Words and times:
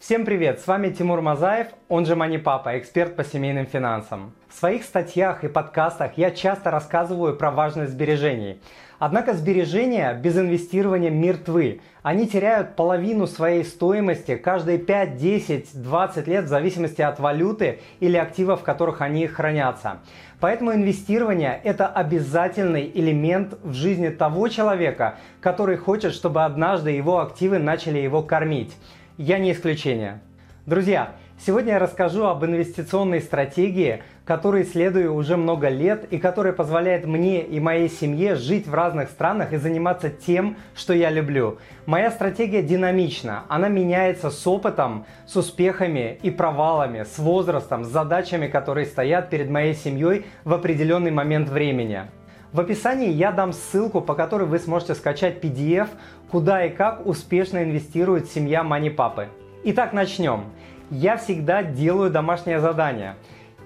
Всем 0.00 0.24
привет! 0.24 0.60
С 0.60 0.66
вами 0.66 0.88
Тимур 0.88 1.20
Мазаев, 1.20 1.66
он 1.90 2.06
же 2.06 2.16
Мани 2.16 2.38
Папа, 2.38 2.78
эксперт 2.78 3.16
по 3.16 3.22
семейным 3.22 3.66
финансам. 3.66 4.32
В 4.48 4.54
своих 4.54 4.84
статьях 4.84 5.44
и 5.44 5.48
подкастах 5.48 6.12
я 6.16 6.30
часто 6.30 6.70
рассказываю 6.70 7.36
про 7.36 7.50
важность 7.50 7.92
сбережений. 7.92 8.62
Однако 8.98 9.34
сбережения 9.34 10.14
без 10.14 10.38
инвестирования 10.38 11.10
мертвы. 11.10 11.82
Они 12.02 12.26
теряют 12.26 12.76
половину 12.76 13.26
своей 13.26 13.62
стоимости 13.62 14.36
каждые 14.36 14.78
5, 14.78 15.18
10, 15.18 15.82
20 15.82 16.26
лет 16.28 16.44
в 16.46 16.48
зависимости 16.48 17.02
от 17.02 17.20
валюты 17.20 17.80
или 18.00 18.16
активов, 18.16 18.62
в 18.62 18.64
которых 18.64 19.02
они 19.02 19.26
хранятся. 19.26 19.98
Поэтому 20.40 20.72
инвестирование– 20.72 21.60
это 21.64 21.86
обязательный 21.86 22.90
элемент 22.94 23.58
в 23.62 23.74
жизни 23.74 24.08
того 24.08 24.48
человека, 24.48 25.18
который 25.42 25.76
хочет, 25.76 26.14
чтобы 26.14 26.42
однажды 26.42 26.90
его 26.90 27.20
активы 27.20 27.58
начали 27.58 27.98
его 27.98 28.22
кормить 28.22 28.74
я 29.20 29.38
не 29.38 29.52
исключение. 29.52 30.20
Друзья, 30.64 31.10
сегодня 31.38 31.74
я 31.74 31.78
расскажу 31.78 32.24
об 32.24 32.42
инвестиционной 32.42 33.20
стратегии, 33.20 34.02
которой 34.24 34.64
следую 34.64 35.14
уже 35.14 35.36
много 35.36 35.68
лет 35.68 36.10
и 36.10 36.16
которая 36.16 36.54
позволяет 36.54 37.04
мне 37.04 37.42
и 37.42 37.60
моей 37.60 37.90
семье 37.90 38.34
жить 38.34 38.66
в 38.66 38.72
разных 38.72 39.10
странах 39.10 39.52
и 39.52 39.58
заниматься 39.58 40.08
тем, 40.08 40.56
что 40.74 40.94
я 40.94 41.10
люблю. 41.10 41.58
Моя 41.84 42.10
стратегия 42.10 42.62
динамична, 42.62 43.44
она 43.50 43.68
меняется 43.68 44.30
с 44.30 44.46
опытом, 44.46 45.04
с 45.26 45.36
успехами 45.36 46.18
и 46.22 46.30
провалами, 46.30 47.04
с 47.04 47.18
возрастом, 47.18 47.84
с 47.84 47.88
задачами, 47.88 48.46
которые 48.46 48.86
стоят 48.86 49.28
перед 49.28 49.50
моей 49.50 49.74
семьей 49.74 50.24
в 50.44 50.54
определенный 50.54 51.10
момент 51.10 51.50
времени. 51.50 52.04
В 52.52 52.58
описании 52.58 53.10
я 53.10 53.30
дам 53.30 53.52
ссылку, 53.52 54.00
по 54.00 54.14
которой 54.14 54.48
вы 54.48 54.58
сможете 54.58 54.96
скачать 54.96 55.38
PDF, 55.38 55.86
куда 56.32 56.64
и 56.64 56.70
как 56.70 57.06
успешно 57.06 57.62
инвестирует 57.62 58.28
семья 58.28 58.64
Мани 58.64 58.90
Папы. 58.90 59.28
Итак, 59.62 59.92
начнем. 59.92 60.46
Я 60.90 61.16
всегда 61.16 61.62
делаю 61.62 62.10
домашнее 62.10 62.58
задание. 62.58 63.14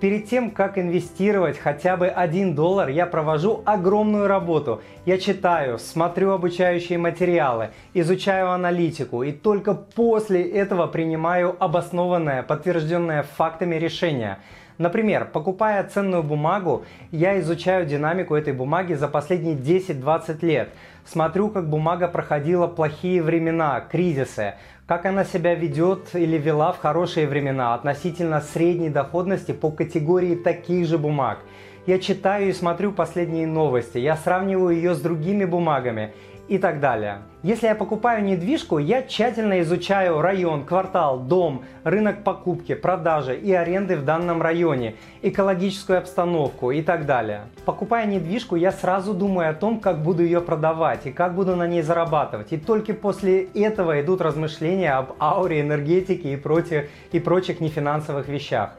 Перед 0.01 0.29
тем, 0.29 0.51
как 0.51 0.77
инвестировать 0.77 1.57
хотя 1.57 1.97
бы 1.97 2.09
1 2.09 2.55
доллар, 2.55 2.91
я 2.91 3.07
провожу 3.07 3.63
огромную 3.65 4.27
работу. 4.27 4.83
Я 5.07 5.17
читаю, 5.17 5.79
смотрю 5.79 6.33
обучающие 6.33 6.99
материалы, 6.99 7.71
изучаю 7.95 8.51
аналитику 8.51 9.23
и 9.23 9.33
только 9.33 9.73
после 9.73 10.43
этого 10.43 10.89
принимаю 10.89 11.57
обоснованное, 11.59 12.43
подтвержденное 12.43 13.23
фактами 13.23 13.77
решение– 13.77 14.41
Например, 14.77 15.29
покупая 15.33 15.85
ценную 15.85 16.25
бумагу, 16.25 16.85
я 17.13 17.39
изучаю 17.41 17.87
динамику 17.87 18.35
этой 18.35 18.53
бумаги 18.53 18.95
за 18.95 19.07
последние 19.07 19.55
10-20 19.55 20.45
лет. 20.45 20.71
Смотрю, 21.05 21.49
как 21.51 21.69
бумага 21.69 22.09
проходила 22.09 22.67
плохие 22.67 23.23
времена, 23.23 23.81
кризисы, 23.81 24.55
как 24.87 25.07
она 25.07 25.25
себя 25.25 25.55
ведет 25.55 26.15
или 26.15 26.39
вела 26.39 26.73
в 26.73 26.79
хорошие 26.79 27.29
времена 27.29 27.75
относительно 27.75 28.41
средней 28.41 28.91
доходности 28.91 29.53
по 29.53 29.71
категории 29.71 30.35
таких 30.35 30.87
же 30.87 30.99
бумаг. 30.99 31.39
Я 31.87 31.99
читаю 31.99 32.49
и 32.49 32.53
смотрю 32.53 32.93
последние 32.93 33.47
новости, 33.47 33.99
я 33.99 34.17
сравниваю 34.17 34.75
ее 34.75 34.95
с 34.95 35.01
другими 35.01 35.45
бумагами 35.45 36.15
и 36.49 36.59
так 36.59 36.81
далее. 36.81 37.23
Если 37.43 37.67
я 37.67 37.75
покупаю 37.75 38.25
недвижку, 38.25 38.79
я 38.79 39.03
тщательно 39.03 39.61
изучаю 39.61 40.21
район, 40.21 40.65
квартал, 40.65 41.19
дом, 41.19 41.65
рынок 41.85 42.23
покупки, 42.23 42.75
продажи 42.75 43.37
и 43.37 43.53
аренды 43.53 43.97
в 43.97 44.05
данном 44.05 44.41
районе, 44.43 44.97
экологическую 45.23 45.99
обстановку 45.99 46.71
и 46.71 46.83
так 46.83 47.07
далее. 47.07 47.43
Покупая 47.65 48.07
недвижку, 48.07 48.57
я 48.57 48.73
сразу 48.73 49.15
думаю 49.15 49.51
о 49.51 49.55
том, 49.55 49.81
как 49.81 50.03
буду 50.03 50.23
ее 50.23 50.41
продавать 50.41 51.07
и 51.07 51.13
как 51.13 51.35
буду 51.35 51.57
на 51.57 51.67
ней 51.67 51.83
зарабатывать. 51.83 52.53
И 52.53 52.57
только 52.57 52.95
после 52.95 53.45
этого 53.45 54.01
идут 54.01 54.21
размышления 54.21 54.93
об 54.93 55.13
ауре, 55.19 55.61
энергетике 55.61 56.33
и, 56.33 56.37
прочих, 56.37 56.89
и 57.13 57.21
прочих 57.21 57.61
нефинансовых 57.61 58.29
вещах. 58.29 58.71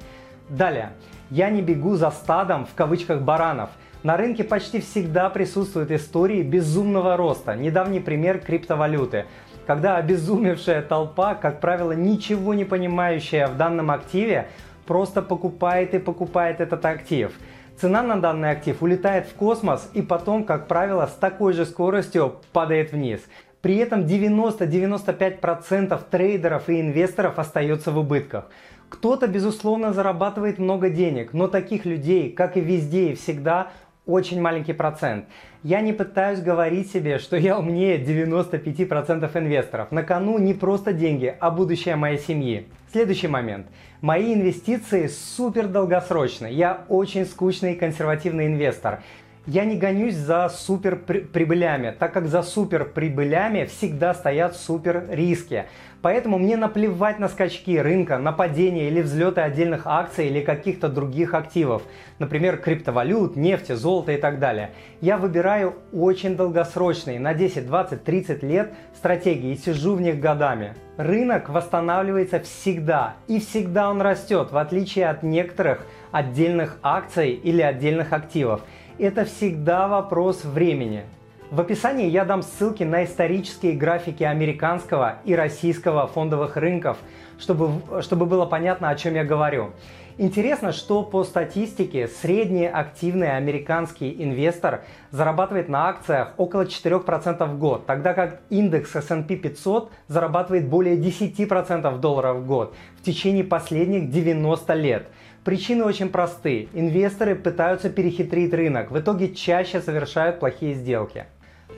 Далее. 0.50 0.92
Я 1.32 1.50
не 1.50 1.64
бегу 1.64 1.96
за 1.96 2.12
стадом 2.12 2.66
в 2.66 2.76
кавычках 2.76 3.22
баранов– 3.22 3.70
на 4.06 4.18
рынке 4.18 4.44
почти 4.44 4.80
всегда 4.80 5.30
присутствуют 5.30 5.90
истории 5.90 6.44
безумного 6.44 7.18
роста. 7.18 7.56
Недавний 7.56 8.00
пример 8.00 8.40
криптовалюты 8.40 9.26
когда 9.66 9.98
обезумевшая 9.98 10.82
толпа, 10.82 11.34
как 11.36 11.60
правило, 11.60 11.92
ничего 11.92 12.54
не 12.54 12.66
понимающая 12.66 13.48
в 13.48 13.58
данном 13.58 13.90
активе, 13.92 14.48
просто 14.86 15.22
покупает 15.22 15.94
и 15.96 16.00
покупает 16.00 16.62
этот 16.62 16.86
актив. 16.86 17.32
Цена 17.78 18.04
на 18.04 18.22
данный 18.22 18.52
актив 18.52 18.82
улетает 18.82 19.28
в 19.28 19.34
космос 19.34 19.90
и 19.94 20.02
потом, 20.02 20.44
как 20.44 20.68
правило, 20.68 21.08
с 21.08 21.14
такой 21.14 21.54
же 21.54 21.66
скоростью 21.66 22.36
падает 22.54 22.92
вниз. 22.92 23.22
При 23.62 23.78
этом 23.78 24.02
90-95% 24.02 26.00
трейдеров 26.12 26.70
и 26.70 26.80
инвесторов 26.80 27.40
остается 27.40 27.90
в 27.90 27.98
убытках. 27.98 28.46
Кто-то, 28.90 29.28
безусловно, 29.28 29.92
зарабатывает 29.92 30.60
много 30.60 30.90
денег, 30.90 31.34
но 31.34 31.48
таких 31.48 31.86
людей, 31.86 32.32
как 32.32 32.56
и 32.56 32.62
везде 32.62 33.10
и 33.10 33.16
всегда, 33.16 33.72
очень 34.06 34.42
маленький 34.42 34.74
процент. 34.74 35.26
Я 35.64 35.82
не 35.82 35.94
пытаюсь 35.94 36.42
говорить 36.42 36.92
себе, 36.92 37.18
что 37.18 37.38
я 37.38 37.58
умнее 37.58 37.98
95% 37.98 39.30
инвесторов. 39.38 39.92
На 39.92 40.04
кону 40.04 40.38
не 40.38 40.54
просто 40.54 40.94
деньги, 40.94 41.36
а 41.40 41.50
будущее 41.50 41.96
моей 41.96 42.20
семьи. 42.20 42.68
Следующий 42.92 43.28
момент. 43.28 43.68
Мои 44.02 44.34
инвестиции 44.34 45.08
супер 45.08 45.68
долгосрочные. 45.68 46.54
Я 46.54 46.86
очень 46.88 47.26
скучный 47.26 47.74
и 47.74 47.76
консервативный 47.76 48.46
инвестор. 48.46 49.02
Я 49.48 49.64
не 49.66 49.78
гонюсь 49.78 50.16
за 50.16 50.50
супер 50.50 50.96
прибылями, 50.96 51.96
так 51.98 52.12
как 52.14 52.26
за 52.26 52.42
супер 52.42 52.84
прибылями 52.84 53.66
всегда 53.66 54.16
стоят 54.16 54.56
супер 54.56 55.06
риски. 55.08 55.66
Поэтому 56.02 56.40
мне 56.40 56.58
наплевать 56.58 57.20
на 57.20 57.30
скачки 57.30 57.78
рынка, 57.78 58.18
на 58.18 58.32
падение 58.32 58.88
или 58.90 59.04
взлеты 59.04 59.42
отдельных 59.42 59.84
акций 59.86 60.28
или 60.28 60.42
каких-то 60.42 60.90
других 60.90 61.36
активов, 61.36 61.84
например, 62.18 62.58
криптовалют, 62.58 63.36
нефти, 63.36 63.74
золота 63.74 64.14
и 64.14 64.18
так 64.18 64.40
далее. 64.40 64.72
Я 65.00 65.18
выбираю 65.18 65.76
очень 65.94 66.36
долгосрочные, 66.36 67.20
на 67.20 67.36
10, 67.36 67.68
20, 67.68 68.04
30 68.04 68.42
лет 68.42 68.74
стратегии 68.96 69.54
и 69.54 69.58
сижу 69.58 69.94
в 69.94 70.02
них 70.02 70.20
годами. 70.20 70.74
Рынок 70.98 71.50
восстанавливается 71.50 72.40
всегда 72.40 73.16
и 73.28 73.40
всегда 73.40 73.90
он 73.92 74.02
растет, 74.02 74.52
в 74.52 74.58
отличие 74.58 75.08
от 75.08 75.24
некоторых 75.24 75.86
отдельных 76.12 76.78
акций 76.82 77.32
или 77.32 77.62
отдельных 77.62 78.14
активов. 78.14 78.62
Это 78.98 79.26
всегда 79.26 79.90
вопрос 79.90 80.46
времени. 80.46 81.04
В 81.52 81.60
описании 81.60 82.08
я 82.08 82.24
дам 82.24 82.42
ссылки 82.42 82.84
на 82.84 83.04
исторические 83.04 83.74
графики 83.74 84.24
американского 84.24 85.18
и 85.26 85.36
российского 85.36 86.08
фондовых 86.08 86.56
рынков, 86.56 86.98
чтобы, 87.38 87.82
чтобы 88.02 88.26
было 88.26 88.46
понятно, 88.46 88.88
о 88.88 88.96
чем 88.96 89.16
я 89.16 89.26
говорю. 89.26 89.72
Интересно, 90.18 90.72
что 90.72 91.04
по 91.04 91.26
статистике 91.26 92.08
средний 92.08 92.68
активный 92.68 93.36
американский 93.36 94.16
инвестор 94.18 94.86
зарабатывает 95.12 95.68
на 95.68 95.90
акциях 95.90 96.34
около 96.38 96.62
4% 96.62 97.46
в 97.46 97.60
год, 97.60 97.86
тогда 97.86 98.14
как 98.14 98.40
индекс 98.50 98.96
S&P 98.96 99.36
500 99.36 99.92
зарабатывает 100.08 100.70
более 100.70 100.96
10% 100.96 102.00
долларов 102.00 102.38
в 102.38 102.46
год 102.48 102.74
в 102.98 103.04
течение 103.04 103.44
последних 103.44 104.10
90 104.10 104.74
лет. 104.76 105.08
Причины 105.46 105.84
очень 105.84 106.10
просты. 106.10 106.70
Инвесторы 106.74 107.36
пытаются 107.36 107.92
перехитрить 107.92 108.52
рынок, 108.52 108.90
в 108.90 109.00
итоге 109.00 109.32
чаще 109.32 109.80
совершают 109.80 110.40
плохие 110.40 110.74
сделки. 110.74 111.28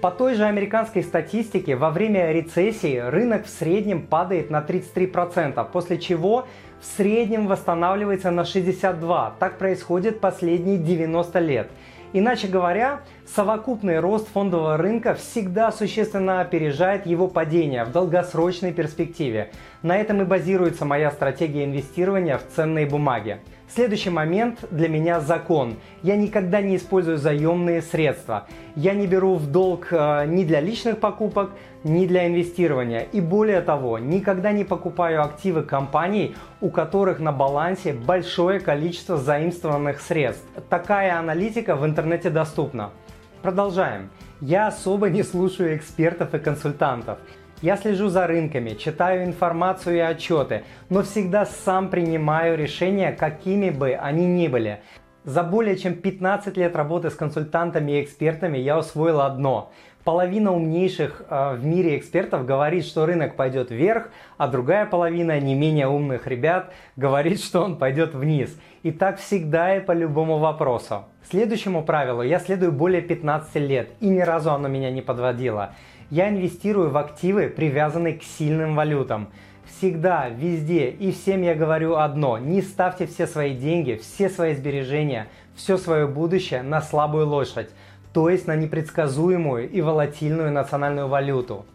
По 0.01 0.09
той 0.09 0.35
же 0.35 0.45
американской 0.45 1.03
статистике, 1.03 1.75
во 1.75 1.89
время 1.89 2.31
рецессии 2.31 2.97
рынок 2.97 3.45
в 3.45 3.49
среднем 3.49 4.07
падает 4.07 4.49
на 4.49 4.61
33%, 4.61 5.69
после 5.69 5.97
чего 5.97 6.47
в 6.79 6.85
среднем 6.85 7.47
восстанавливается 7.47 8.31
на 8.31 8.41
62%. 8.41 9.33
Так 9.37 9.57
происходит 9.57 10.21
последние 10.21 10.77
90 10.77 11.39
лет. 11.39 11.67
Иначе 12.13 12.47
говоря, 12.47 13.01
совокупный 13.25 13.99
рост 13.99 14.29
фондового 14.29 14.77
рынка 14.77 15.13
всегда 15.13 15.73
существенно 15.73 16.39
опережает 16.39 17.05
его 17.05 17.27
падение 17.27 17.83
в 17.83 17.91
долгосрочной 17.91 18.71
перспективе. 18.71 19.51
На 19.81 19.97
этом 19.97 20.21
и 20.21 20.25
базируется 20.25 20.85
моя 20.85 21.11
стратегия 21.11 21.65
инвестирования 21.65 22.37
в 22.37 22.47
ценные 22.55 22.85
бумаги. 22.85 23.39
Следующий 23.69 24.09
момент 24.09 24.59
для 24.71 24.87
меня 24.87 25.19
закон. 25.19 25.75
Я 26.01 26.15
никогда 26.15 26.61
не 26.61 26.77
использую 26.77 27.17
заемные 27.17 27.81
средства. 27.81 28.47
Я 28.75 28.93
не 28.93 29.07
беру 29.07 29.35
в 29.35 29.51
долг 29.51 29.89
э, 29.91 30.25
ни 30.25 30.45
для 30.45 30.61
личных 30.61 30.99
покупок, 30.99 31.51
ни 31.83 32.07
для 32.07 32.27
инвестирования. 32.27 33.01
И 33.11 33.19
более 33.19 33.59
того, 33.59 33.99
никогда 33.99 34.53
не 34.53 34.63
покупаю 34.63 35.21
активы 35.21 35.63
компаний, 35.63 36.33
у 36.61 36.69
которых 36.69 37.19
на 37.19 37.33
балансе 37.33 37.91
большое 37.91 38.61
количество 38.61 39.17
заимствованных 39.17 39.99
средств. 39.99 40.45
Такая 40.69 41.19
аналитика 41.19 41.75
в 41.75 41.85
интернете 41.85 42.29
доступна. 42.29 42.91
Продолжаем. 43.41 44.09
Я 44.39 44.67
особо 44.67 45.09
не 45.09 45.23
слушаю 45.23 45.75
экспертов 45.75 46.33
и 46.33 46.39
консультантов. 46.39 47.17
Я 47.63 47.75
слежу 47.75 48.09
за 48.09 48.27
рынками, 48.27 48.75
читаю 48.75 49.25
информацию 49.25 49.95
и 49.95 49.99
отчеты, 49.99 50.61
но 50.89 51.01
всегда 51.01 51.47
сам 51.47 51.89
принимаю 51.89 52.55
решения, 52.55 53.11
какими 53.11 53.71
бы 53.71 53.93
они 53.95 54.27
ни 54.27 54.47
были. 54.47 54.81
За 55.23 55.41
более 55.41 55.75
чем 55.75 55.95
15 55.95 56.55
лет 56.55 56.75
работы 56.75 57.09
с 57.09 57.15
консультантами 57.15 57.93
и 57.93 58.03
экспертами 58.03 58.59
я 58.59 58.77
усвоил 58.77 59.21
одно. 59.21 59.71
Половина 60.03 60.53
умнейших 60.53 61.23
э, 61.27 61.55
в 61.55 61.65
мире 61.65 61.97
экспертов 61.97 62.45
говорит, 62.45 62.85
что 62.85 63.07
рынок 63.07 63.35
пойдет 63.35 63.71
вверх, 63.71 64.11
а 64.37 64.47
другая 64.47 64.85
половина 64.85 65.39
не 65.39 65.55
менее 65.55 65.87
умных 65.87 66.27
ребят 66.27 66.71
говорит, 66.95 67.41
что 67.41 67.61
он 67.63 67.77
пойдет 67.77 68.13
вниз. 68.13 68.55
И 68.83 68.91
так 68.91 69.17
всегда 69.17 69.75
и 69.75 69.79
по 69.79 69.93
любому 69.93 70.37
вопросу. 70.37 71.05
Следующему 71.29 71.83
правилу 71.83 72.21
я 72.21 72.39
следую 72.39 72.71
более 72.71 73.01
15 73.01 73.55
лет, 73.55 73.89
и 73.99 74.07
ни 74.07 74.21
разу 74.21 74.51
оно 74.51 74.67
меня 74.67 74.91
не 74.91 75.01
подводило. 75.01 75.73
Я 76.09 76.29
инвестирую 76.29 76.89
в 76.89 76.97
активы, 76.97 77.49
привязанные 77.49 78.17
к 78.17 78.23
сильным 78.23 78.75
валютам. 78.75 79.29
Всегда, 79.65 80.29
везде 80.29 80.89
и 80.89 81.11
всем 81.11 81.41
я 81.41 81.53
говорю 81.53 81.97
одно. 81.97 82.37
Не 82.37 82.61
ставьте 82.61 83.05
все 83.05 83.27
свои 83.27 83.55
деньги, 83.55 83.99
все 84.01 84.29
свои 84.29 84.55
сбережения, 84.55 85.27
все 85.55 85.77
свое 85.77 86.07
будущее 86.07 86.63
на 86.63 86.81
слабую 86.81 87.27
лошадь 87.27 87.69
то 88.17 88.29
есть 88.29 88.47
на 88.47 88.55
непредсказуемую 88.55 89.69
и 89.69 89.79
волатильную 89.79 90.51
национальную 90.51 91.07
валюту. 91.07 91.67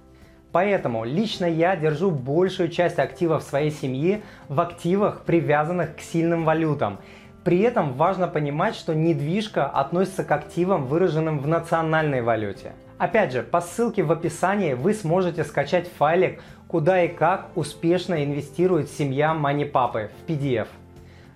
Поэтому 0.51 1.05
лично 1.05 1.45
я 1.45 1.77
держу 1.77 2.11
большую 2.11 2.69
часть 2.69 2.99
активов 2.99 3.45
своей 3.45 3.71
семьи 3.71 4.25
в 4.49 4.61
активах, 4.61 5.21
привязанных 5.21 5.95
к 5.95 6.01
сильным 6.01 6.45
валютам. 6.45 6.99
При 7.45 7.61
этом 7.61 7.93
важно 7.93 8.27
понимать, 8.27 8.75
что 8.75 8.93
недвижка 8.93 9.67
относится 9.67 10.25
к 10.25 10.33
активам, 10.33 10.87
выраженным 10.87 11.39
в 11.39 11.47
национальной 11.47 12.23
валюте. 12.23 12.73
Опять 13.03 13.33
же, 13.33 13.43
по 13.43 13.61
ссылке 13.61 14.05
в 14.05 14.13
описании 14.13 14.75
вы 14.75 14.95
сможете 14.95 15.43
скачать 15.43 15.91
файлик, 15.99 16.41
куда 16.69 17.03
и 17.03 17.09
как 17.09 17.49
успешно 17.57 18.23
инвестирует 18.25 18.89
семья 18.89 19.35
Мани 19.35 19.65
Папы 19.65 20.09
в 20.17 20.31
PDF. 20.31 20.69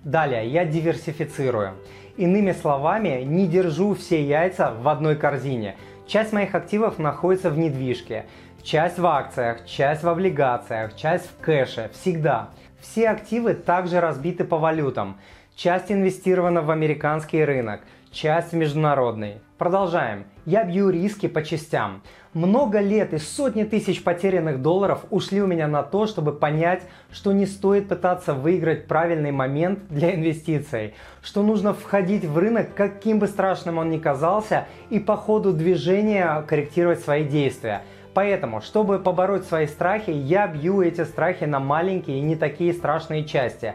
Далее, 0.05 0.47
я 0.47 0.63
диверсифицирую. 0.63 1.73
Иными 2.15 2.53
словами, 2.53 3.21
не 3.25 3.47
держу 3.47 3.95
все 3.95 4.23
яйца 4.23 4.71
в 4.79 4.87
одной 4.87 5.17
корзине. 5.17 5.75
Часть 6.07 6.31
моих 6.31 6.55
активов 6.55 6.99
находится 6.99 7.49
в 7.49 7.57
недвижке, 7.57 8.27
часть 8.63 8.97
в 8.97 9.05
акциях, 9.05 9.65
часть 9.65 10.03
в 10.03 10.07
облигациях, 10.07 10.95
часть 10.95 11.25
в 11.25 11.43
кэше, 11.43 11.91
всегда. 11.91 12.47
Все 12.79 13.09
активы 13.09 13.55
также 13.55 13.99
разбиты 13.99 14.45
по 14.45 14.57
валютам. 14.57 15.17
Часть 15.53 15.91
инвестирована 15.91 16.61
в 16.61 16.71
американский 16.71 17.43
рынок, 17.43 17.81
часть 18.09 18.53
в 18.53 18.55
международный. 18.55 19.41
Продолжаем. 19.57 20.23
Я 20.47 20.63
бью 20.63 20.89
риски 20.89 21.27
по 21.27 21.43
частям. 21.43 22.01
Много 22.33 22.79
лет 22.79 23.13
и 23.13 23.17
сотни 23.17 23.65
тысяч 23.65 24.01
потерянных 24.01 24.61
долларов 24.61 25.03
ушли 25.09 25.41
у 25.41 25.45
меня 25.45 25.67
на 25.67 25.83
то, 25.83 26.07
чтобы 26.07 26.31
понять, 26.31 26.83
что 27.11 27.33
не 27.33 27.45
стоит 27.45 27.89
пытаться 27.89 28.33
выиграть 28.33 28.87
правильный 28.87 29.33
момент 29.33 29.79
для 29.89 30.15
инвестиций, 30.15 30.93
что 31.21 31.43
нужно 31.43 31.73
входить 31.73 32.23
в 32.23 32.37
рынок, 32.37 32.73
каким 32.75 33.19
бы 33.19 33.27
страшным 33.27 33.77
он 33.77 33.89
ни 33.89 33.97
казался, 33.97 34.67
и 34.89 34.99
по 34.99 35.17
ходу 35.17 35.51
движения 35.51 36.41
корректировать 36.43 37.01
свои 37.01 37.25
действия. 37.25 37.81
Поэтому, 38.13 38.61
чтобы 38.61 38.99
побороть 38.99 39.43
свои 39.43 39.67
страхи, 39.67 40.11
я 40.11 40.47
бью 40.47 40.81
эти 40.81 41.03
страхи 41.03 41.43
на 41.43 41.59
маленькие 41.59 42.19
и 42.19 42.21
не 42.21 42.37
такие 42.37 42.71
страшные 42.71 43.25
части. 43.25 43.73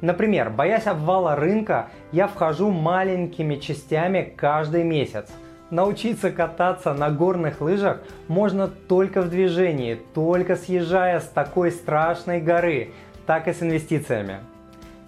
Например, 0.00 0.48
боясь 0.48 0.86
обвала 0.86 1.36
рынка, 1.36 1.90
я 2.12 2.28
вхожу 2.28 2.70
маленькими 2.70 3.56
частями 3.56 4.32
каждый 4.34 4.84
месяц. 4.84 5.28
Научиться 5.74 6.30
кататься 6.30 6.94
на 6.94 7.10
горных 7.10 7.60
лыжах 7.60 8.00
можно 8.28 8.68
только 8.68 9.22
в 9.22 9.28
движении, 9.28 9.98
только 10.14 10.54
съезжая 10.54 11.18
с 11.18 11.24
такой 11.24 11.72
страшной 11.72 12.40
горы, 12.40 12.92
так 13.26 13.48
и 13.48 13.52
с 13.52 13.60
инвестициями. 13.60 14.36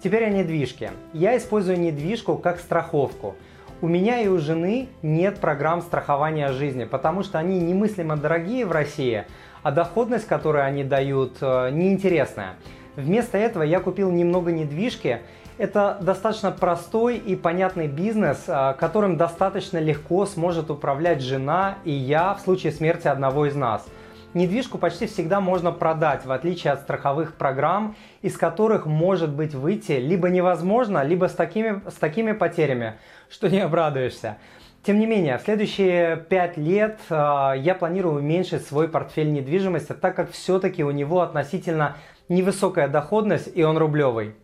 Теперь 0.03 0.25
о 0.25 0.29
недвижке. 0.29 0.91
Я 1.13 1.37
использую 1.37 1.79
недвижку 1.79 2.35
как 2.35 2.59
страховку. 2.59 3.37
У 3.79 3.87
меня 3.87 4.19
и 4.19 4.27
у 4.27 4.39
жены 4.39 4.89
нет 5.01 5.39
программ 5.39 5.81
страхования 5.81 6.51
жизни, 6.51 6.83
потому 6.83 7.23
что 7.23 7.39
они 7.39 7.61
немыслимо 7.61 8.17
дорогие 8.17 8.65
в 8.65 8.73
России, 8.73 9.23
а 9.63 9.71
доходность, 9.71 10.27
которую 10.27 10.65
они 10.65 10.83
дают, 10.83 11.37
э, 11.39 11.69
неинтересная. 11.71 12.55
Вместо 12.97 13.37
этого 13.37 13.63
я 13.63 13.79
купил 13.79 14.11
немного 14.11 14.51
недвижки 14.51 15.21
это 15.57 15.97
достаточно 16.01 16.51
простой 16.51 17.17
и 17.17 17.35
понятный 17.35 17.87
бизнес, 17.87 18.43
а, 18.47 18.73
которым 18.73 19.17
достаточно 19.17 19.77
легко 19.79 20.25
сможет 20.25 20.69
управлять 20.69 21.21
жена 21.21 21.77
и 21.83 21.91
я 21.91 22.33
в 22.35 22.41
случае 22.41 22.71
смерти 22.71 23.07
одного 23.07 23.47
из 23.47 23.55
нас. 23.55 23.85
Недвижку 24.33 24.77
почти 24.77 25.07
всегда 25.07 25.39
можно 25.39 25.71
продать, 25.71 26.25
в 26.25 26.31
отличие 26.31 26.73
от 26.73 26.81
страховых 26.81 27.35
программ, 27.35 27.95
из 28.21 28.37
которых 28.37 28.85
может 28.85 29.31
быть 29.31 29.55
выйти 29.55 29.93
либо 29.93 30.29
невозможно, 30.29 31.03
либо 31.03 31.25
с 31.27 31.33
такими, 31.33 31.81
с 31.89 31.95
такими 31.95 32.33
потерями, 32.33 32.95
что 33.29 33.49
не 33.49 33.61
обрадуешься. 33.61 34.37
Тем 34.83 34.99
не 34.99 35.05
менее, 35.05 35.37
в 35.37 35.41
следующие 35.41 36.17
пять 36.17 36.55
лет 36.55 36.99
э, 37.09 37.13
я 37.57 37.75
планирую 37.77 38.19
уменьшить 38.19 38.65
свой 38.65 38.87
портфель 38.87 39.33
недвижимости, 39.33 39.93
так 39.93 40.15
как 40.15 40.31
все-таки 40.31 40.83
у 40.83 40.91
него 40.91 41.21
относительно 41.21 41.97
невысокая 42.29 42.87
доходность 42.87 43.49
и 43.53 43.63
он 43.63 43.77
рублевый. 43.77 44.35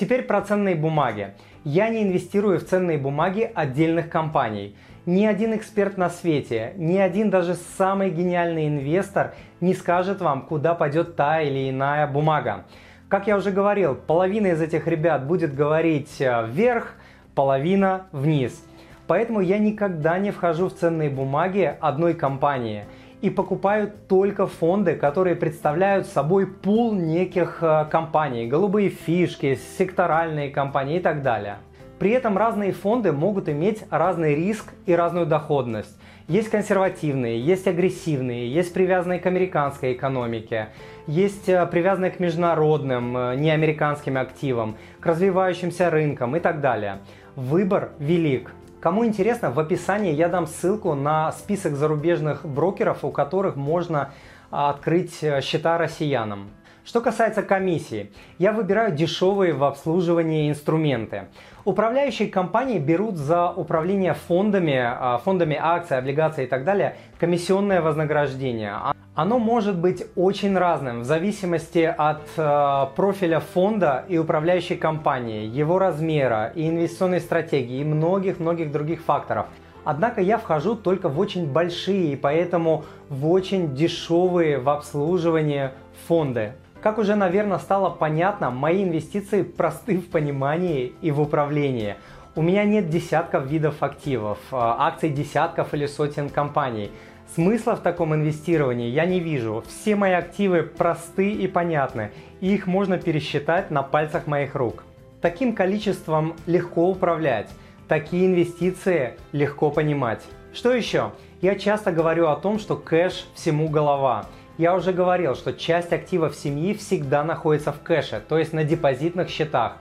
Теперь 0.00 0.22
про 0.22 0.40
ценные 0.40 0.76
бумаги. 0.76 1.34
Я 1.62 1.90
не 1.90 2.02
инвестирую 2.02 2.58
в 2.58 2.64
ценные 2.64 2.96
бумаги 2.96 3.50
отдельных 3.54 4.08
компаний. 4.08 4.74
Ни 5.04 5.26
один 5.26 5.54
эксперт 5.54 5.98
на 5.98 6.08
свете, 6.08 6.72
ни 6.78 6.96
один 6.96 7.28
даже 7.28 7.54
самый 7.76 8.08
гениальный 8.08 8.66
инвестор 8.66 9.34
не 9.60 9.74
скажет 9.74 10.22
вам, 10.22 10.46
куда 10.46 10.74
пойдет 10.74 11.16
та 11.16 11.42
или 11.42 11.68
иная 11.68 12.06
бумага. 12.06 12.64
Как 13.10 13.26
я 13.26 13.36
уже 13.36 13.50
говорил, 13.50 13.94
половина 13.94 14.46
из 14.46 14.62
этих 14.62 14.86
ребят 14.86 15.26
будет 15.26 15.54
говорить 15.54 16.18
э, 16.18 16.46
вверх, 16.46 16.94
половина 17.34 18.06
вниз. 18.10 18.58
Поэтому 19.06 19.42
я 19.42 19.58
никогда 19.58 20.18
не 20.18 20.30
вхожу 20.30 20.70
в 20.70 20.76
ценные 20.76 21.10
бумаги 21.10 21.76
одной 21.78 22.14
компании– 22.14 22.86
и 23.22 23.30
покупают 23.30 24.08
только 24.08 24.46
фонды, 24.46 24.94
которые 24.94 25.36
представляют 25.36 26.06
собой 26.06 26.46
пул 26.46 26.94
неких 26.94 27.58
э, 27.62 27.86
компаний, 27.90 28.46
голубые 28.46 28.88
фишки, 28.88 29.58
секторальные 29.76 30.50
компании 30.50 30.98
и 30.98 31.00
так 31.00 31.22
далее. 31.22 31.58
При 31.98 32.12
этом 32.12 32.38
разные 32.38 32.72
фонды 32.72 33.12
могут 33.12 33.48
иметь 33.50 33.84
разный 33.90 34.34
риск 34.34 34.72
и 34.86 34.94
разную 34.94 35.26
доходность. 35.26 35.94
Есть 36.28 36.48
консервативные, 36.48 37.40
есть 37.40 37.66
агрессивные, 37.66 38.48
есть 38.48 38.72
привязанные 38.72 39.18
к 39.18 39.26
американской 39.26 39.92
экономике, 39.92 40.68
есть 41.06 41.48
э, 41.48 41.66
привязанные 41.66 42.12
к 42.12 42.20
международным, 42.20 43.16
э, 43.16 43.36
неамериканским 43.36 44.16
активам, 44.16 44.76
к 45.00 45.06
развивающимся 45.06 45.90
рынкам 45.90 46.36
и 46.36 46.40
так 46.40 46.60
далее. 46.60 47.00
Выбор 47.36 47.90
велик. 47.98 48.52
Кому 48.80 49.04
интересно, 49.04 49.50
в 49.50 49.60
описании 49.60 50.14
я 50.14 50.28
дам 50.28 50.46
ссылку 50.46 50.94
на 50.94 51.32
список 51.32 51.76
зарубежных 51.76 52.46
брокеров, 52.46 53.04
у 53.04 53.10
которых 53.10 53.54
можно 53.54 54.10
а, 54.50 54.70
открыть 54.70 55.22
э, 55.22 55.42
счета 55.42 55.76
россиянам. 55.76 56.48
Что 56.82 57.02
касается 57.02 57.42
комиссии, 57.42 58.10
я 58.38 58.52
выбираю 58.52 58.92
дешевые 58.92 59.52
в 59.52 59.64
обслуживании 59.64 60.48
инструменты. 60.48 61.26
Управляющие 61.66 62.28
компании 62.28 62.78
берут 62.78 63.16
за 63.16 63.50
управление 63.50 64.14
фондами, 64.14 64.80
а, 64.82 65.18
фондами 65.18 65.58
акций, 65.60 65.98
облигаций 65.98 66.44
и 66.44 66.46
так 66.46 66.64
далее 66.64 66.96
комиссионное 67.18 67.82
вознаграждение. 67.82 68.74
Оно 69.14 69.40
может 69.40 69.76
быть 69.76 70.04
очень 70.14 70.56
разным 70.56 71.00
в 71.00 71.04
зависимости 71.04 71.80
от 71.98 72.22
э, 72.36 72.86
профиля 72.94 73.40
фонда 73.40 74.04
и 74.08 74.16
управляющей 74.18 74.76
компании, 74.76 75.46
его 75.46 75.80
размера 75.80 76.52
и 76.54 76.68
инвестиционной 76.68 77.20
стратегии 77.20 77.80
и 77.80 77.84
многих-многих 77.84 78.70
других 78.70 79.02
факторов. 79.02 79.46
Однако 79.82 80.20
я 80.20 80.38
вхожу 80.38 80.76
только 80.76 81.08
в 81.08 81.18
очень 81.18 81.50
большие 81.50 82.12
и 82.12 82.16
поэтому 82.16 82.84
в 83.08 83.28
очень 83.28 83.74
дешевые 83.74 84.58
в 84.58 84.68
обслуживании 84.68 85.70
фонды. 86.06 86.52
Как 86.80 86.98
уже, 86.98 87.16
наверное, 87.16 87.58
стало 87.58 87.90
понятно, 87.90 88.50
мои 88.50 88.84
инвестиции 88.84 89.42
просты 89.42 89.98
в 89.98 90.08
понимании 90.08 90.92
и 91.02 91.10
в 91.10 91.20
управлении. 91.20 91.96
У 92.36 92.42
меня 92.42 92.62
нет 92.62 92.88
десятков 92.88 93.46
видов 93.46 93.82
активов, 93.82 94.38
э, 94.52 94.56
акций 94.56 95.10
десятков 95.10 95.74
или 95.74 95.86
сотен 95.86 96.28
компаний– 96.28 96.92
Смысла 97.34 97.76
в 97.76 97.80
таком 97.80 98.12
инвестировании 98.12 98.88
я 98.88 99.06
не 99.06 99.20
вижу. 99.20 99.62
Все 99.68 99.94
мои 99.94 100.12
активы 100.12 100.64
просты 100.64 101.30
и 101.30 101.46
понятны, 101.46 102.10
и 102.40 102.52
их 102.52 102.66
можно 102.66 102.98
пересчитать 102.98 103.70
на 103.70 103.84
пальцах 103.84 104.26
моих 104.26 104.56
рук. 104.56 104.82
Таким 105.20 105.54
количеством 105.54 106.34
легко 106.46 106.88
управлять, 106.88 107.48
такие 107.86 108.26
инвестиции 108.26 109.14
легко 109.30 109.70
понимать. 109.70 110.22
Что 110.52 110.74
еще? 110.74 111.12
Я 111.40 111.54
часто 111.54 111.92
говорю 111.92 112.26
о 112.26 112.36
том, 112.36 112.58
что 112.58 112.74
кэш 112.74 113.28
всему 113.34 113.68
голова. 113.68 114.26
Я 114.58 114.74
уже 114.74 114.92
говорил, 114.92 115.36
что 115.36 115.52
часть 115.52 115.92
активов 115.92 116.34
семьи 116.34 116.74
всегда 116.74 117.22
находится 117.22 117.72
в 117.72 117.80
кэше, 117.80 118.20
то 118.28 118.38
есть 118.38 118.52
на 118.52 118.64
депозитных 118.64 119.28
счетах. 119.28 119.76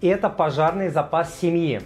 Это 0.00 0.30
пожарный 0.30 0.88
запас 0.88 1.36
семьи. 1.36 1.82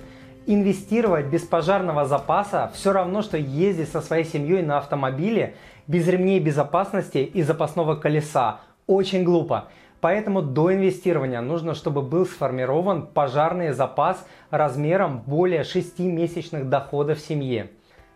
Инвестировать 0.49 1.27
без 1.27 1.43
пожарного 1.43 2.05
запаса 2.05 2.71
все 2.73 2.93
равно, 2.93 3.23
что 3.23 3.37
ездить 3.37 3.89
со 3.89 4.01
своей 4.01 4.23
семьей 4.23 4.63
на 4.63 4.79
автомобиле 4.79 5.57
без 5.89 6.07
ремней 6.07 6.39
безопасности 6.39 7.19
и 7.19 7.43
запасного 7.43 7.97
колеса. 7.97 8.61
Очень 8.87 9.25
глупо. 9.25 9.67
Поэтому 10.01 10.43
до 10.43 10.73
инвестирования 10.73 11.41
нужно, 11.41 11.75
чтобы 11.75 12.03
был 12.03 12.27
сформирован 12.27 13.09
пожарный 13.09 13.73
запас 13.73 14.25
размером 14.51 15.25
более 15.27 15.65
6 15.65 15.99
месячных 15.99 16.69
доходов 16.69 17.19
семьи. 17.19 17.69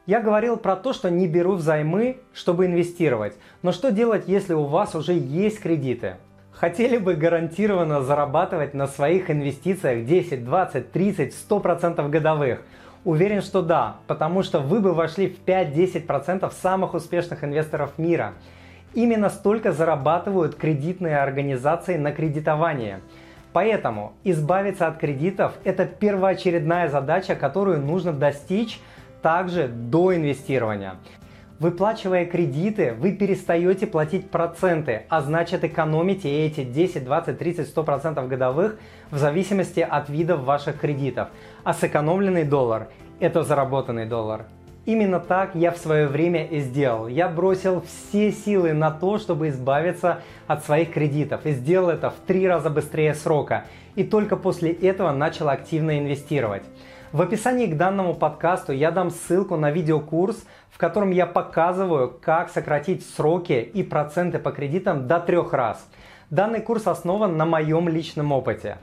Я 0.07 0.21
говорил 0.21 0.57
про 0.57 0.77
то, 0.77 0.93
что 0.93 1.11
не 1.11 1.27
беру 1.27 1.55
взаймы, 1.55 2.19
чтобы 2.33 2.67
инвестировать. 2.67 3.37
Но 3.63 3.73
что 3.73 3.91
делать, 3.91 4.29
если 4.29 4.55
у 4.55 4.67
вас 4.67 4.95
уже 4.95 5.15
есть 5.15 5.59
кредиты? 5.59 6.19
Хотели 6.61 6.99
бы 6.99 7.15
гарантированно 7.15 8.03
зарабатывать 8.03 8.75
на 8.75 8.87
своих 8.87 9.31
инвестициях 9.31 10.05
10, 10.05 10.45
20, 10.45 10.93
30, 10.93 11.35
100% 11.49 12.09
годовых? 12.11 12.61
Уверен, 13.07 13.41
что 13.41 13.63
да, 13.63 13.97
потому 14.07 14.43
что 14.43 14.61
вы 14.61 14.81
бы 14.81 14.93
вошли 14.93 15.31
в 15.31 15.43
5-10% 15.43 16.53
самых 16.53 16.93
успешных 16.93 17.45
инвесторов 17.45 17.97
мира. 17.97 18.35
Именно 18.93 19.31
столько 19.31 19.73
зарабатывают 19.73 20.55
кредитные 20.55 21.17
организации 21.23 21.97
на 21.97 22.13
кредитование. 22.13 23.01
Поэтому 23.55 24.13
избавиться 24.23 24.87
от 24.87 24.99
кредитов– 24.99 25.55
это 25.65 25.87
первоочередная 25.87 26.91
задача, 26.91 27.37
которую 27.37 27.81
нужно 27.81 28.13
достичь 28.13 28.79
также 29.23 29.67
до 29.67 30.15
инвестирования. 30.15 30.97
Выплачивая 31.61 32.25
кредиты, 32.25 32.95
вы 32.99 33.13
перестаете 33.13 33.87
платить 33.87 34.31
проценты, 34.31 35.03
а 35.11 35.21
значит 35.21 35.63
экономите 35.63 36.47
эти 36.47 36.65
10, 36.65 37.05
20, 37.05 37.39
30, 37.39 37.69
100 37.69 37.85
процентов 37.85 38.29
годовых 38.29 38.79
в 39.11 39.19
зависимости 39.19 39.81
от 39.81 40.09
видов 40.09 40.41
ваших 40.41 40.81
кредитов. 40.81 41.29
А 41.63 41.75
сэкономленный 41.75 42.45
доллар– 42.45 42.89
это 43.21 43.43
заработанный 43.43 44.07
доллар. 44.07 44.47
Именно 44.87 45.21
так 45.21 45.55
я 45.55 45.71
в 45.71 45.77
свое 45.77 46.07
время 46.07 46.47
и 46.47 46.61
сделал. 46.61 47.09
Я 47.09 47.29
бросил 47.29 47.83
все 47.83 48.33
силы 48.33 48.73
на 48.73 48.91
то, 48.91 49.19
чтобы 49.19 49.49
избавиться 49.49 50.23
от 50.47 50.65
своих 50.65 50.91
кредитов 50.95 51.45
и 51.45 51.53
сделал 51.53 51.91
это 51.91 52.09
в 52.09 52.15
три 52.27 52.49
раза 52.49 52.71
быстрее 52.71 53.15
срока. 53.15 53.67
И 53.97 54.05
только 54.05 54.37
после 54.37 54.73
этого 54.73 55.13
начал 55.13 55.51
активно 55.51 55.99
инвестировать. 55.99 56.63
В 57.13 57.23
описании 57.23 57.67
к 57.67 57.77
данному 57.77 58.15
подкасту 58.15 58.73
я 58.73 58.93
дам 58.93 59.11
ссылку 59.11 59.57
на 59.57 59.73
видеокурс, 59.73 60.45
в 60.71 60.79
котором 60.79 61.11
я 61.11 61.27
показываю, 61.27 62.09
как 62.09 62.51
сократить 62.51 63.07
сроки 63.07 63.61
и 63.61 63.83
проценты 63.83 64.39
по 64.39 64.51
кредитам 64.53 65.07
до 65.07 65.21
трех 65.21 65.53
раз. 65.53 65.87
Данный 66.31 66.61
курс 66.61 66.87
основан 66.87 67.37
на 67.37 67.45
моем 67.45 67.89
личном 67.89 68.33
опыте. 68.33 68.79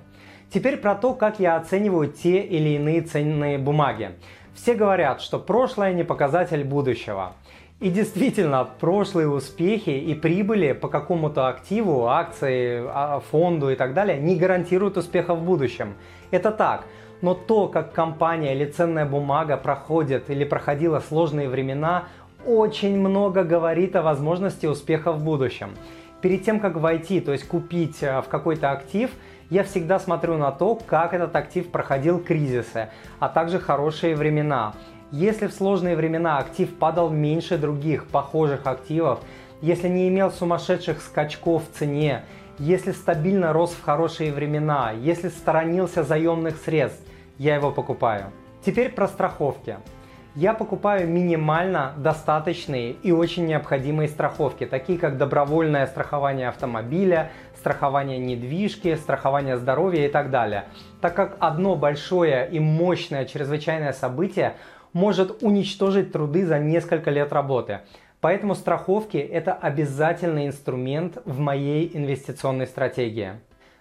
Теперь 0.53 0.77
про 0.77 0.95
то, 0.95 1.13
как 1.13 1.39
я 1.39 1.57
оцениваю 1.57 2.11
те 2.11 2.39
или 2.39 2.69
иные 2.69 3.01
ценные 3.01 3.57
бумаги. 3.57 4.11
Все 4.53 4.73
говорят, 4.73 5.21
что 5.21 5.39
прошлое 5.39 5.93
не 5.93 6.03
показатель 6.03 6.63
будущего. 6.63 7.33
И 7.79 7.91
действительно, 7.91 8.67
прошлые 8.79 9.29
успехи 9.29 9.91
и 9.91 10.15
прибыли 10.15 10.71
по 10.71 10.87
какому-то 10.87 11.47
активу, 11.47 12.07
акции, 12.07 12.83
а, 12.87 13.19
фонду 13.19 13.69
и 13.69 13.75
так 13.75 13.93
далее 13.93 14.17
не 14.17 14.35
гарантируют 14.35 14.97
успеха 14.97 15.35
в 15.35 15.43
будущем. 15.43 15.93
Это 16.31 16.51
так. 16.51 16.85
Но 17.21 17.33
то, 17.33 17.67
как 17.67 17.93
компания 17.93 18.53
или 18.55 18.65
ценная 18.65 19.05
бумага 19.05 19.57
проходит 19.57 20.29
или 20.29 20.43
проходила 20.43 20.99
сложные 20.99 21.49
времена, 21.49 22.05
очень 22.45 22.97
много 22.99 23.43
говорит 23.43 23.95
о 23.95 24.01
возможности 24.01 24.65
успеха 24.65 25.11
в 25.11 25.23
будущем. 25.23 25.71
Перед 26.21 26.43
тем, 26.43 26.59
как 26.59 26.77
войти, 26.77 27.19
то 27.19 27.31
есть 27.31 27.47
купить 27.47 28.01
э, 28.01 28.21
в 28.21 28.27
какой-то 28.27 28.71
актив, 28.71 29.11
я 29.49 29.63
всегда 29.63 29.99
смотрю 29.99 30.37
на 30.37 30.51
то, 30.51 30.75
как 30.75 31.13
этот 31.13 31.35
актив 31.35 31.69
проходил 31.69 32.19
кризисы, 32.19 32.89
а 33.19 33.29
также 33.29 33.59
хорошие 33.59 34.15
времена. 34.15 34.73
Если 35.11 35.47
в 35.47 35.53
сложные 35.53 35.95
времена 35.95 36.37
актив 36.37 36.73
падал 36.75 37.09
меньше 37.09 37.57
других 37.57 38.07
похожих 38.07 38.67
активов, 38.67 39.19
если 39.61 39.87
не 39.87 40.09
имел 40.09 40.31
сумасшедших 40.31 41.01
скачков 41.01 41.63
в 41.63 41.77
цене, 41.77 42.23
если 42.59 42.91
стабильно 42.91 43.53
рос 43.53 43.71
в 43.71 43.83
хорошие 43.83 44.31
времена, 44.31 44.91
если 44.91 45.29
сторонился 45.29 46.03
заемных 46.03 46.57
средств, 46.57 47.01
я 47.37 47.55
его 47.55 47.71
покупаю. 47.71 48.31
Теперь 48.65 48.89
про 48.89 49.07
страховки. 49.07 49.77
Я 50.33 50.53
покупаю 50.53 51.07
минимально 51.07 51.93
достаточные 51.97 52.91
и 52.91 53.11
очень 53.11 53.45
необходимые 53.45 54.07
страховки, 54.07 54.65
такие 54.65 54.99
как 54.99 55.17
добровольное 55.17 55.87
страхование 55.87 56.49
автомобиля, 56.49 57.31
страхование 57.57 58.19
недвижки, 58.19 58.95
страхование 58.95 59.57
здоровья 59.57 60.05
и 60.05 60.11
так 60.11 60.29
далее. 60.29 60.65
Так 61.01 61.15
как 61.15 61.37
одно 61.39 61.75
большое 61.75 62.47
и 62.51 62.59
мощное 62.59 63.25
чрезвычайное 63.25 63.93
событие 63.93 64.55
может 64.93 65.43
уничтожить 65.43 66.11
труды 66.11 66.45
за 66.45 66.59
несколько 66.59 67.09
лет 67.09 67.33
работы. 67.33 67.81
Поэтому 68.19 68.55
страховки– 68.55 69.17
это 69.17 69.53
обязательный 69.53 70.47
инструмент 70.47 71.19
в 71.25 71.39
моей 71.39 71.89
инвестиционной 71.93 72.65
стратегии. 72.65 73.33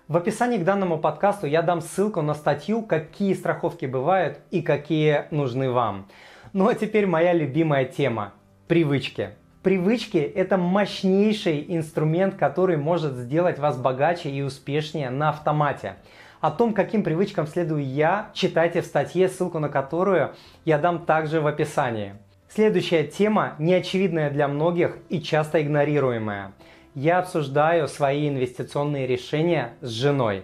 В 0.08 0.16
описании 0.16 0.58
к 0.58 0.64
данному 0.64 0.98
подкасту 0.98 1.46
я 1.46 1.62
дам 1.62 1.80
ссылку 1.80 2.20
на 2.20 2.34
статью, 2.34 2.82
какие 2.82 3.32
страховки 3.32 3.86
бывают 3.86 4.38
и 4.50 4.60
какие 4.60 5.24
нужны 5.30 5.70
вам. 5.70 6.06
Ну 6.52 6.68
а 6.68 6.74
теперь 6.74 7.06
моя 7.06 7.32
любимая 7.32 7.86
тема– 7.86 8.34
привычки. 8.68 9.30
Привычки– 9.62 10.18
это 10.36 10.58
мощнейший 10.58 11.64
инструмент, 11.68 12.36
который 12.36 12.76
может 12.76 13.14
сделать 13.14 13.58
вас 13.58 13.78
богаче 13.78 14.30
и 14.30 14.42
успешнее 14.42 15.10
на 15.10 15.30
автомате. 15.30 15.96
О 16.40 16.50
том, 16.50 16.74
каким 16.74 17.02
привычкам 17.02 17.46
следую 17.46 17.84
я, 17.84 18.30
читайте 18.34 18.82
в 18.82 18.86
статье, 18.86 19.28
ссылку 19.28 19.58
на 19.58 19.70
которую 19.70 20.34
я 20.64 20.78
дам 20.78 21.06
также 21.06 21.40
в 21.40 21.46
описании. 21.46 22.14
Следующая 22.56 23.04
тема 23.04 23.54
неочевидная 23.58 24.30
для 24.30 24.48
многих 24.48 24.96
и 25.10 25.20
часто 25.20 25.60
игнорируемая. 25.60 26.52
Я 26.94 27.18
обсуждаю 27.18 27.86
свои 27.86 28.30
инвестиционные 28.30 29.06
решения 29.06 29.74
с 29.82 29.90
женой. 29.90 30.42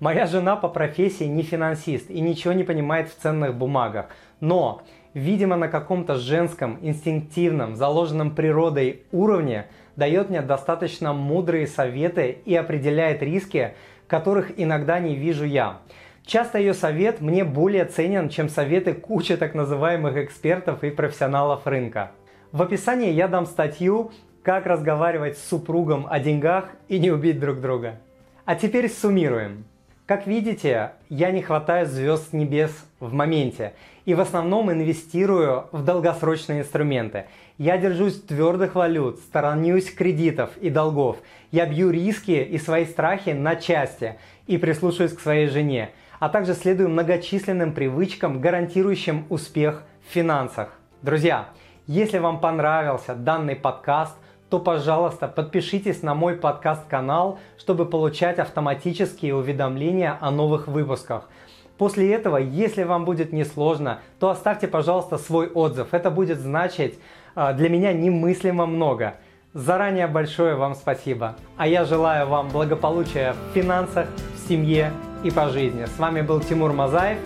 Моя 0.00 0.26
жена 0.26 0.56
по 0.56 0.66
профессии 0.66 1.22
не 1.22 1.44
финансист 1.44 2.10
и 2.10 2.20
ничего 2.20 2.52
не 2.52 2.64
понимает 2.64 3.10
в 3.10 3.14
ценных 3.16 3.54
бумагах. 3.54 4.06
Но, 4.40 4.82
видимо, 5.14 5.54
на 5.54 5.68
каком-то 5.68 6.16
женском, 6.16 6.80
инстинктивном, 6.82 7.76
заложенном 7.76 8.34
природой 8.34 9.04
уровне 9.12 9.66
дает 9.94 10.30
мне 10.30 10.42
достаточно 10.42 11.12
мудрые 11.12 11.68
советы 11.68 12.38
и 12.44 12.56
определяет 12.56 13.22
риски, 13.22 13.74
которых 14.08 14.50
иногда 14.56 14.98
не 14.98 15.14
вижу 15.14 15.44
я. 15.44 15.78
Часто 16.24 16.58
ее 16.58 16.72
совет 16.72 17.20
мне 17.20 17.44
более 17.44 17.84
ценен, 17.84 18.28
чем 18.28 18.48
советы 18.48 18.94
кучи 18.94 19.36
так 19.36 19.54
называемых 19.54 20.16
экспертов 20.16 20.84
и 20.84 20.90
профессионалов 20.90 21.66
рынка. 21.66 22.12
В 22.52 22.62
описании 22.62 23.10
я 23.10 23.28
дам 23.28 23.44
статью 23.44 24.12
«Как 24.42 24.66
разговаривать 24.66 25.36
с 25.36 25.48
супругом 25.48 26.06
о 26.08 26.20
деньгах 26.20 26.68
и 26.88 26.98
не 26.98 27.10
убить 27.10 27.40
друг 27.40 27.60
друга». 27.60 28.00
А 28.44 28.54
теперь 28.54 28.88
суммируем. 28.88 29.64
Как 30.06 30.26
видите, 30.26 30.92
я 31.08 31.30
не 31.30 31.42
хватаю 31.42 31.86
звезд 31.86 32.32
небес 32.32 32.72
в 33.00 33.12
моменте 33.12 33.72
и 34.04 34.14
в 34.14 34.20
основном 34.20 34.70
инвестирую 34.70 35.66
в 35.72 35.84
долгосрочные 35.84 36.60
инструменты. 36.60 37.26
Я 37.56 37.78
держусь 37.78 38.20
твердых 38.20 38.74
валют, 38.74 39.18
сторонюсь 39.20 39.92
кредитов 39.92 40.50
и 40.60 40.70
долгов. 40.70 41.18
Я 41.50 41.66
бью 41.66 41.90
риски 41.90 42.32
и 42.32 42.58
свои 42.58 42.84
страхи 42.84 43.30
на 43.30 43.56
части 43.56 44.16
и 44.46 44.58
прислушиваюсь 44.58 45.14
к 45.14 45.20
своей 45.20 45.48
жене– 45.48 45.90
а 46.22 46.28
также 46.28 46.54
следую 46.54 46.88
многочисленным 46.88 47.72
привычкам, 47.72 48.40
гарантирующим 48.40 49.26
успех 49.28 49.82
в 50.08 50.12
финансах. 50.12 50.68
Друзья, 51.02 51.48
если 51.88 52.18
вам 52.18 52.38
понравился 52.38 53.16
данный 53.16 53.56
подкаст, 53.56 54.16
то, 54.48 54.60
пожалуйста, 54.60 55.26
подпишитесь 55.26 56.00
на 56.04 56.14
мой 56.14 56.36
подкаст-канал, 56.36 57.40
чтобы 57.58 57.86
получать 57.86 58.38
автоматические 58.38 59.34
уведомления 59.34 60.16
о 60.20 60.30
новых 60.30 60.68
выпусках. 60.68 61.28
После 61.76 62.14
этого, 62.14 62.36
если 62.36 62.84
вам 62.84 63.04
будет 63.04 63.32
несложно, 63.32 63.98
то 64.20 64.30
оставьте, 64.30 64.68
пожалуйста, 64.68 65.18
свой 65.18 65.48
отзыв. 65.48 65.88
Это 65.90 66.08
будет 66.12 66.38
значить 66.38 67.00
а, 67.34 67.52
для 67.52 67.68
меня 67.68 67.92
немыслимо 67.92 68.66
много. 68.66 69.14
Заранее 69.54 70.06
большое 70.06 70.54
вам 70.54 70.76
спасибо. 70.76 71.34
А 71.56 71.66
я 71.66 71.84
желаю 71.84 72.28
вам 72.28 72.48
благополучия 72.48 73.34
в 73.50 73.54
финансах, 73.54 74.06
в 74.36 74.48
семье 74.48 74.92
и 75.24 75.30
по 75.30 75.48
жизни. 75.48 75.86
С 75.86 75.98
вами 75.98 76.22
был 76.22 76.40
Тимур 76.40 76.72
Мазаев, 76.72 77.18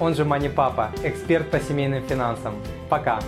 он 0.00 0.14
же 0.14 0.24
Мани 0.24 0.48
Папа, 0.48 0.90
эксперт 1.02 1.50
по 1.50 1.60
семейным 1.60 2.02
финансам. 2.02 2.54
Пока! 2.88 3.20